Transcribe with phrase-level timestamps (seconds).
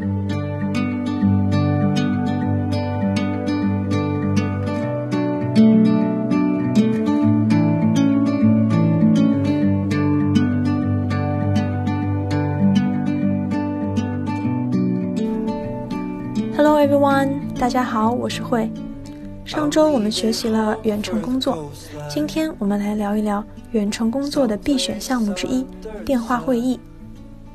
[0.00, 0.08] Hello
[16.80, 18.70] everyone，大家好，我是慧。
[19.44, 21.70] 上周我们学习了远程工作，
[22.08, 25.66] 今天我们来聊一聊远程工作的必选项目之一——
[26.06, 26.80] 电话会议，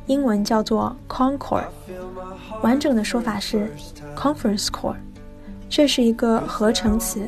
[0.05, 1.63] 英文叫做 Concall，
[2.62, 3.70] 完整的说法是
[4.16, 4.96] Conference Call。
[5.68, 7.20] 这是一个合成词，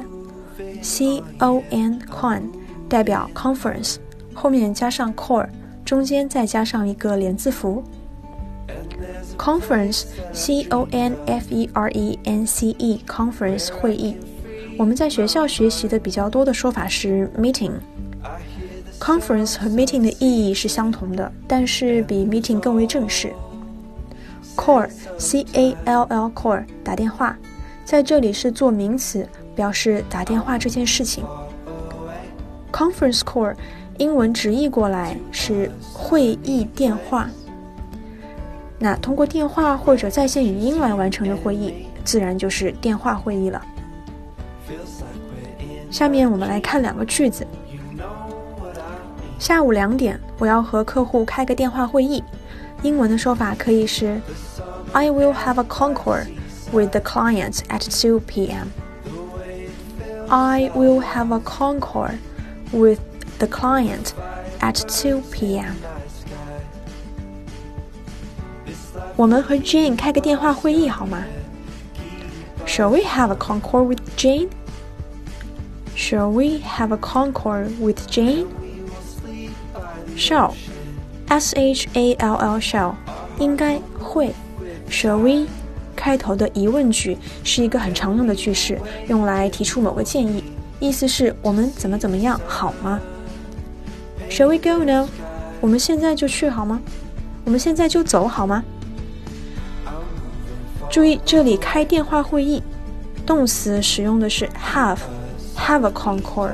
[0.83, 2.43] C O N Con
[2.89, 3.97] 代表 Conference，
[4.35, 5.49] 后面加上 Call，
[5.85, 7.83] 中间再加上一个连字符。
[9.39, 14.17] Conference, C O N F E R E N C E, conference 会议。
[14.79, 23.33] 我们在学校学习的比较多的说法是 meeting。Conference 和 meeting 的意义是相同的，但是比 meeting 更为正式。
[24.58, 27.38] Call, C A L L, call 打电话，
[27.86, 31.24] 在这里是做名词，表示打电话这件事情。
[32.72, 33.56] Conference call
[33.98, 37.30] 英文直译过来是会议电话。
[38.80, 43.62] 那通过电话或者在线语音来完成的会议，自然就是电话会议了。
[45.90, 47.48] 下面我们来看两个句子。
[49.40, 52.24] 下午两点，我要和客户开个电话会议。
[52.83, 54.21] 英文的说法可以是：
[54.93, 56.27] I will have a concord
[56.73, 58.69] with the client at 2 p.m.
[60.29, 62.19] I will have a concord
[62.73, 62.99] with
[63.39, 64.13] the client
[64.61, 65.75] at 2 p.m.
[69.17, 71.25] 我们和 Jane 开个电话会议好吗？
[72.67, 74.49] Shall we have a concord with Jane?
[75.95, 78.47] Shall we have a concord with Jane?
[80.17, 80.55] Shall,
[81.28, 82.94] S H A L L shall，
[83.40, 84.34] 应该会。
[84.90, 85.48] Shall we
[85.96, 90.44] 开头的疑问句是一个很常用的句式，用来提出某个建议，
[90.80, 93.00] 意思是我们怎么怎么样好吗
[94.30, 95.08] ？Shall we go now？
[95.60, 96.82] 我们现在就去好吗？
[97.44, 98.64] 我们现在就走好吗？
[100.90, 102.64] 注意，这里开电话会议，
[103.26, 106.54] 动词使用的是 have，have a concord。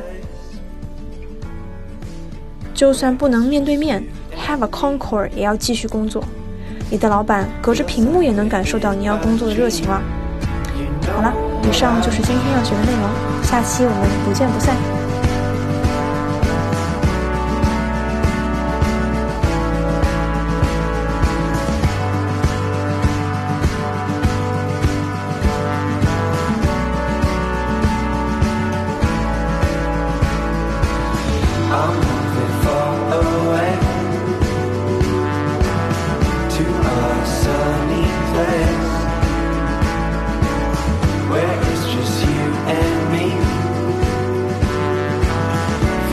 [2.74, 4.04] 就算不能面对面
[4.38, 6.24] ，have a concord 也要继续工作。
[6.90, 10.02] 你的老板隔着屏幕也能感受到你要工作的热情了。
[11.14, 11.34] 好了，
[11.68, 15.03] 以上就是今天要学的内容，下期我们不见不散。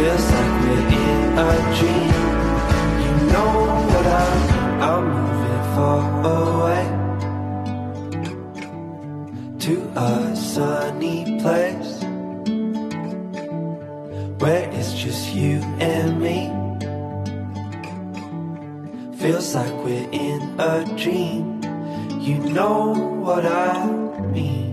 [0.00, 2.14] feels like we're in a dream.
[3.04, 3.52] You know
[3.90, 4.28] what I,
[4.88, 6.02] I'm moving far
[6.36, 6.84] away
[9.64, 9.74] to
[10.08, 11.92] a sunny place
[14.42, 15.56] where it's just you
[15.92, 16.38] and me.
[19.18, 21.60] Feels like we're in a dream.
[22.18, 22.94] You know
[23.26, 23.86] what I
[24.32, 24.69] mean.